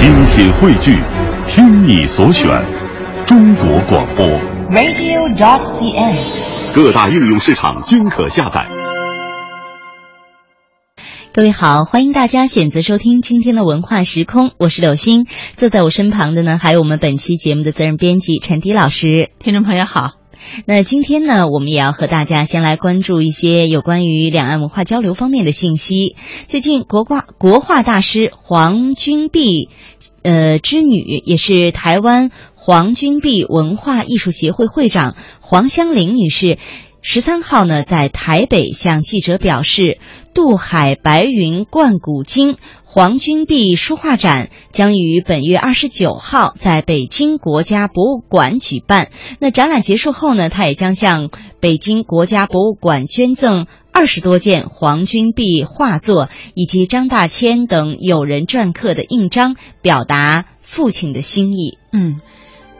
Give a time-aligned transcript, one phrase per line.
[0.00, 0.96] 精品汇聚，
[1.46, 2.48] 听你所选，
[3.26, 4.26] 中国广播。
[4.70, 6.74] radio.dot.cn，。
[6.74, 8.66] 各大应用市场均可下载。
[11.34, 15.26] 各位好，欢迎大家选择收听今天的文化时空，我是柳鑫。
[15.58, 19.28] 坐在我身旁的呢，还有我们本期节目的责任编辑陈迪老师。
[19.38, 20.19] 听众朋友好。
[20.66, 26.16] 那今天呢，我们也要和大家先来关注一些有关于两岸文化交流方面的信息。
[26.46, 29.68] 最近，国画国画大师黄君璧，
[30.22, 36.58] 呃之女，也是台湾黄君璧文化艺术协会会长黄香玲女士。
[37.02, 39.98] 十三号呢，在台北向记者表示，
[40.34, 49.10] 渡海白云贯古今黄君璧书画展将于本月二十九号在北京国家博物馆举办。
[49.38, 61.78] 那展览结束后呢，他也将向北京国家博物馆捐赠二十多件黄君璧画作以及张大千等友人篆刻的印章，表达父亲的心意。
[61.92, 62.20] 嗯。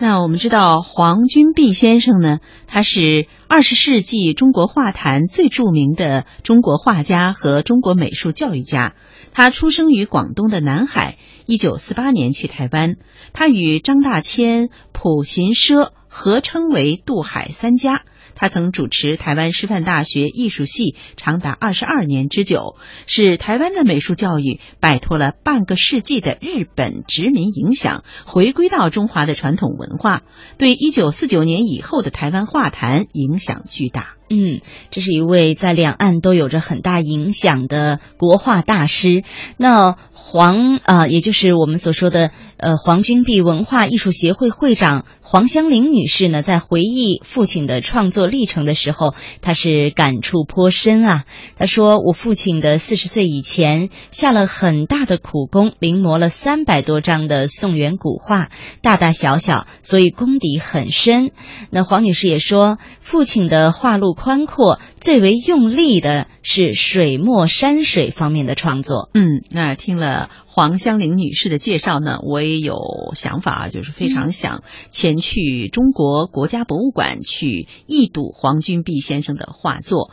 [0.00, 8.94] 那我们知道黄君璧先生呢，他是二十世纪中国画坛最著名的中国画家和中国美术教育家。
[9.32, 12.94] 他出生于广东的南海，一九四八年去台湾。
[13.32, 18.04] 他与张大千、普行奢合称为“渡海三家”。
[18.38, 30.22] 他曾主持台湾师范大学艺术系长达二十二年之久，使台湾的美术教育摆脱了半个世纪的日本殖民影响，回归到中华的传统文化，
[30.56, 34.14] 对一九四九年以后的台湾画坛影响巨大。
[34.30, 39.24] 嗯，这是一位在两岸都有着很大影响的国画大师。
[39.56, 39.96] 那
[40.30, 51.24] 黄啊、也就是我们所说的呃黄君璧文化艺术协会会长黄香玲女士呢，在回忆父亲的创作历程的时候，她是感触颇深啊。
[51.56, 58.50] 她说：“我父亲的四十岁以前下了很大的苦功，临摹了三百多张的宋元古画，
[58.82, 61.30] 大大小小，所以功底很深。”
[61.70, 69.10] 那黄女士也说，父亲的画路宽阔，最为用力的是水墨山水方面的创作。
[69.14, 72.76] 嗯，那听了黄香玲女士的介绍呢，我也有
[73.14, 80.10] 想法啊，就是非常想前去中国国家博物馆去一睹黄君璧先生的画作。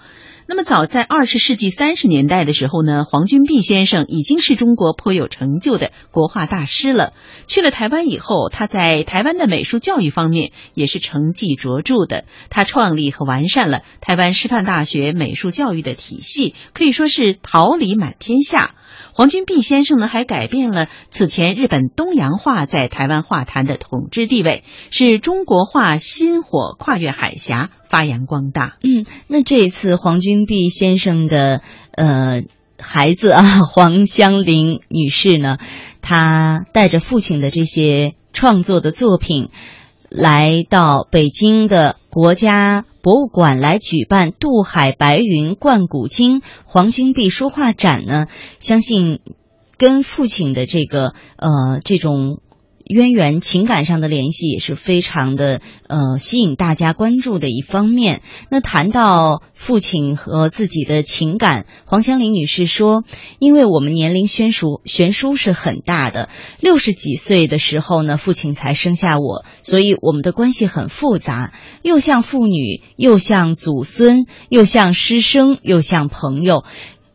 [0.48, 7.14] 那么，早在二十世纪三十年代的时候呢，黄君璧先生已经是中国颇有成就的国画大师了。
[7.48, 12.26] 去了台湾以后，他在台湾的美术教育方面也是成绩卓著的。
[12.52, 18.76] 他创立和完善了台湾师范大学美术教育的体系，可以说是桃李满天下。
[19.18, 28.76] 黄君璧先生呢，还改变了此前日本东洋画在台湾画坛的统治地位，使中国画薪火跨越海峡，发扬光大。
[28.84, 31.62] 嗯，那这一次黄君璧先生的
[31.94, 32.44] 呃
[32.78, 35.60] 孩子啊，黄香玲女士呢，
[36.02, 39.50] 她带着父亲的这些创作的作品，
[40.10, 48.28] 来到北京的国家博物馆来举办“渡海白云贯古今”黄君璧书画展呢，
[48.60, 49.20] 相信
[49.78, 52.40] 跟父亲的这个呃这种。
[52.86, 58.22] 渊源情感上的联系也是非常的呃吸引大家关注的一方面。
[58.50, 63.04] 那谈到父亲和自己的情感，黄香玲女士说
[63.40, 66.30] ：“因为我们年龄悬殊悬殊是很大的，
[66.60, 76.64] 六十几岁的时候呢，父亲才生下我，所以我们的关系很复杂，又像父女，又像祖孙，又像师生，又像朋友。”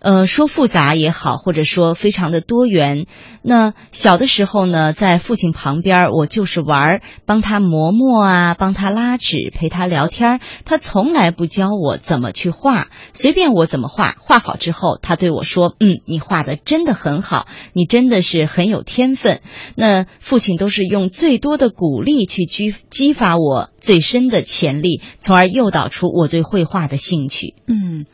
[0.00, 3.04] 呃，说复杂也好，或者说非常的多元。
[3.42, 10.40] 那小的时候呢，在父亲旁边，我就是玩儿，帮他磨墨啊，帮他拉纸，陪他聊天儿。
[10.64, 14.16] 他从来不教我怎么去画，随便我怎么画。
[14.18, 19.42] 画好之后，他对我说：“嗯，你画的真的很好，你真的是很有天分。”
[19.76, 27.54] 那父亲都是用最多的鼓励去激激发我最深的潜力，从而诱导出我对绘画的兴趣。
[27.66, 28.06] 嗯。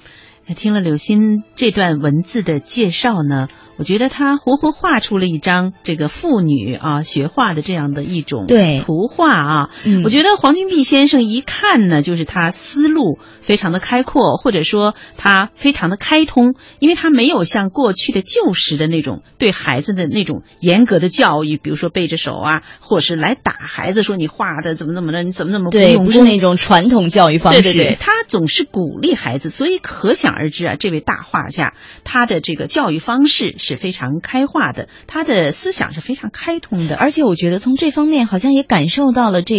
[0.54, 3.48] 听了柳鑫这段文字的介绍呢，
[3.78, 9.70] 我觉得他活活画出了一张这个妇女啊学画的这样的一种对图画啊。
[9.84, 27.62] 嗯，我觉得黄君璧先生一看呢，就是他思路非常的开阔，或者说他非常的开通，因为他没有像过去的旧时的那种对孩子的那种严格的教育，比如说背着手啊，或者是来打孩子，说你画的怎么怎么着，你怎么怎么不对，用功不是那种传统教育方式。
[27.62, 31.74] 对对对，他总是鼓励孩子，所以可想而知啊，这位大画家
[32.04, 36.94] 他的这个教育方式是非常开化的，他的思想是非常开通的。
[36.94, 39.56] 而且我觉得从这方面好像也感受到了这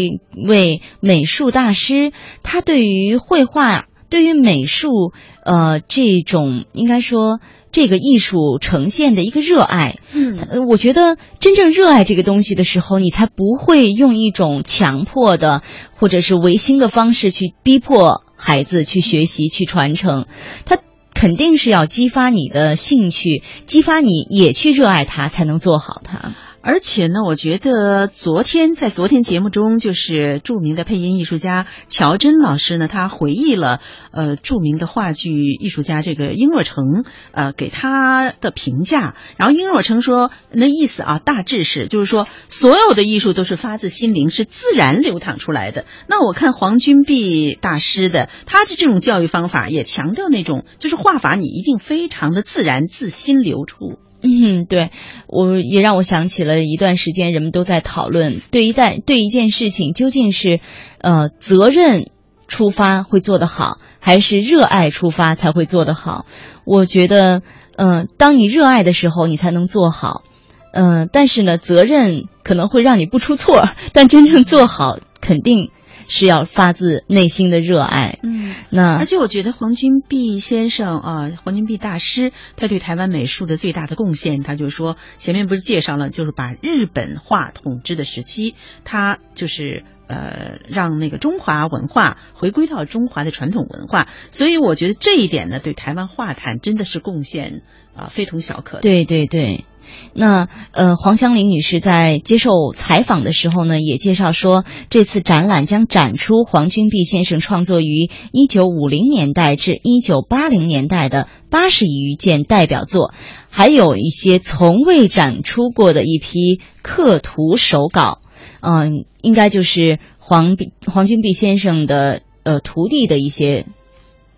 [0.48, 2.12] 位美术大师
[2.44, 3.86] 他对于绘画。
[4.10, 5.12] 对于美术，
[5.44, 7.42] 呃，这种应该说
[7.74, 9.98] 这个艺术呈现的一个热爱。
[10.14, 15.62] 嗯呃，我觉得真正热爱这个东西的时候，你才不会用一种强迫的
[15.94, 20.26] 或者是违心的方式去逼迫孩子去学习、去传承。
[20.66, 20.80] 他
[21.14, 26.36] 肯定是要激发你的兴趣，激发你也去热爱它，才能做好它。
[26.68, 33.80] 而且呢，我觉得昨天在昨天节目中，就是著名的配音艺术家乔真老师呢，他回忆了
[34.12, 35.32] 呃著名的话剧
[35.62, 39.16] 艺术家这个殷若成呃给他的评价。
[39.38, 45.86] 然后殷若成说，那意思啊，大致是就是说，所有的艺术都是发自心灵，是自然流淌出来的。
[46.10, 54.00] 那我看黄君璧大师的，他的这种教育方法也强调那种，就是画法你一定非常的自然，自心流出。
[54.30, 54.92] 嗯，对，
[55.28, 60.60] 我也让我想起了一段时间，人们都在讨论，对一代对一件事情究竟是，
[61.00, 62.12] 呃，责任
[62.48, 66.26] 出发会做得好，还是热爱出发才会做得好？
[66.66, 67.42] 我觉得，
[67.78, 70.24] 嗯、当你热爱的时候，你才能做好，
[70.74, 75.72] 嗯、但是呢，责任可能会让你不出错，但真正做好，肯定
[76.08, 78.20] 是要发自内心的热爱。
[78.24, 78.56] 嗯。
[78.70, 89.84] 那而且我觉得黄君璧先生啊，黄君璧大师，他对台湾美术的最大的贡献，他就是说前面不是介绍了，就是把日本化统治的时期，他就是。
[90.08, 97.62] 呃，让那个中华文化回归到中华的传统文化，所以我觉得这一点呢，对台湾画坛真的是贡献
[97.96, 98.80] 啊、非同小可。
[98.80, 99.66] 对对对，
[100.14, 113.14] 那呃，黄香玲女士在接受采访的时候呢，也介绍说，这次展览将展出黄君璧先生创作于一九五零年代至一九八零年代的八十余件代表作，
[113.50, 118.22] 还有一些从未展出过的一批刻图手稿。
[118.62, 123.66] 嗯、应该就是黄黄君璧先生的呃徒弟的一些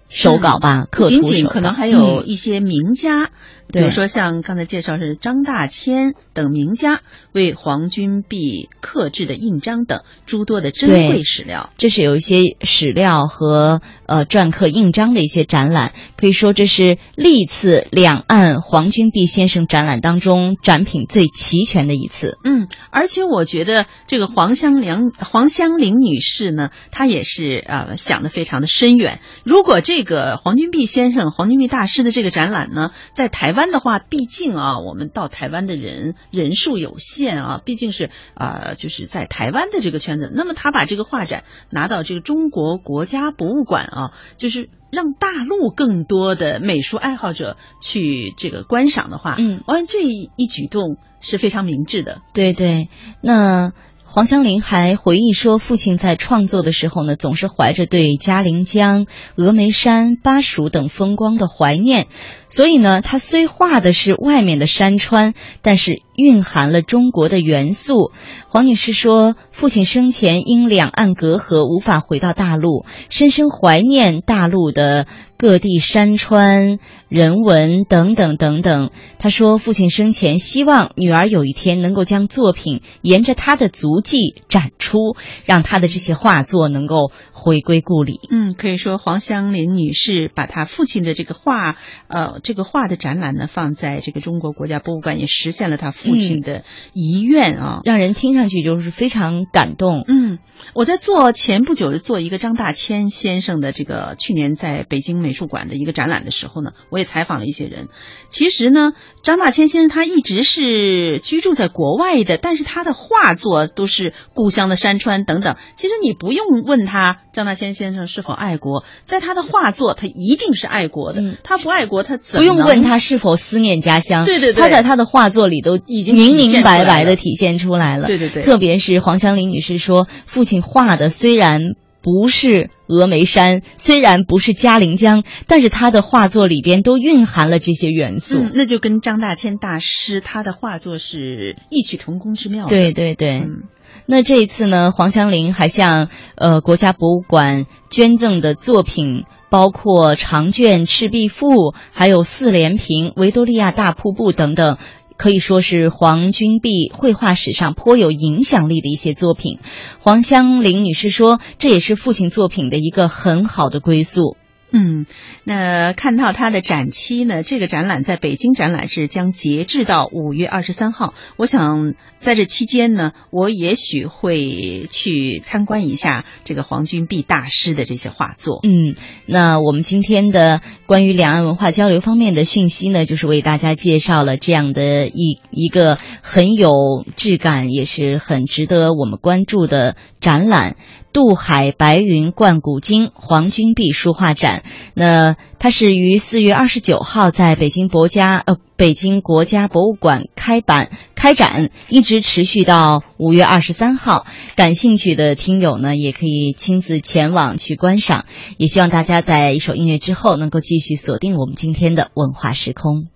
[0.09, 3.29] 手稿吧，刻图仅仅可能还有嗯一些名家，
[3.71, 7.01] 比如说像刚才介绍是张大千等名家
[7.31, 11.69] 为黄君璧刻制的印章等诸多的珍贵史料。
[11.77, 22.39] 这是有一些史料和呃篆刻印章的一些展览，可以说这是历次两岸黄君璧先生展览当中展品最齐全的一次。
[22.43, 29.19] 嗯，而且我觉得这个黄香玲黄香玲女士呢，她也是呃想的非常的深远。
[29.43, 40.31] 如果这个黄君璧先生、黄君璧大师的这个展览呢，在台湾的话，毕竟啊，我们到台湾的人人数有限啊，毕竟是啊、呃就是在台湾的这个圈子。
[40.33, 52.21] 那么他把这个画展拿到这个中国国家博物馆啊，就是让大陆更多的美术爱好者去这个观赏的话，嗯我看这一举动是非常明智的。
[52.33, 52.89] 对对，
[53.21, 53.73] 那
[54.11, 59.05] 黄香林还回忆说，父亲在创作的时候呢，总是怀着对嘉陵江、
[59.37, 62.07] 峨眉山、巴蜀等风光的怀念，
[62.49, 68.11] 所以呢，他虽画的是外面的山川，但是蕴含了中国的元素。
[68.47, 75.05] 黄女士说，父亲生前因两岸隔阂无法回到大陆，深深怀念大陆的
[75.37, 78.89] 各地山川、人文等等等等。
[79.19, 88.19] 她说，父亲生前希望女儿有一天能够将作品沿着他的足迹展出，让他的这些画作能够回归故里。
[88.31, 91.77] 嗯，可以说黄香林女士把她父亲的这个画，
[92.07, 96.63] 呃，这个画的展览呢，放在这个中国国家博物馆，也实现了她父亲的
[96.93, 97.81] 遗愿啊。
[97.83, 100.03] 让人听上去就是非常感动。
[100.07, 100.39] 嗯，
[100.73, 107.87] 我在做前不久做一个张大千先生的这个去年在北京美术馆的一个展览的时候呢，我也采访了一些人。
[108.29, 115.55] 其实呢，张大千先生他一直是居住在国外的，但是他的画作都是故乡的山川等等。
[115.75, 121.21] 其实你不用问他张大千先生是否爱国，在他的画作他一定是爱国的。
[121.21, 128.07] 嗯他不爱国，他怎不用问他是否思念家乡，对对对他在他的画作里都已经明明白白的体现出来了。
[128.07, 131.61] 对对对特别是黄香玲女士说，父亲画的虽然
[132.01, 138.39] 不是峨眉山，虽然不是嘉陵江，但是他的画作里边都蕴含了这些元素。
[138.39, 142.69] 嗯，那就跟张大千大师他的画作是异曲同工之妙的。
[142.69, 143.39] 对对对。
[143.39, 143.63] 嗯
[144.05, 151.47] 那这一次呢，黄香玲还向呃国家博物馆捐赠的作品包括长卷《赤壁赋》，
[151.91, 154.77] 还有四连屏、维多利亚大瀑布等等。
[155.19, 159.59] 可以说是黄君璧绘画史上颇有影响力的一些作品。
[159.99, 164.37] 黄香玲女士说，这也是父亲作品的一个很好的归宿。
[164.71, 165.05] 嗯，
[165.43, 167.43] 那看到它的展期呢？
[167.43, 171.13] 这个展览在北京展览是将截至到五月二十三号。
[171.37, 178.59] 我想在这期间呢，我也许会去参观一下这个黄君璧大师的这些画作。
[178.63, 178.95] 嗯，
[179.25, 186.71] 那我们今天的关于两岸文化交流方面的讯息呢，就是为大家介绍了这样的一一个很有
[187.15, 190.75] 质感，也是很值得我们关注的展览。
[191.11, 194.61] 渡海白云观古今黄君璧书画展，
[194.93, 204.27] 那它是于四月二十九号在北京国家呃北京国家博物馆开版开展，一直持续到五月二十三号。
[204.55, 208.25] 感兴趣的听友呢，也可以亲自前往去观赏。
[208.57, 213.07] 也希望大家在一首音乐之后，能够继续锁定我们今天的文化时空。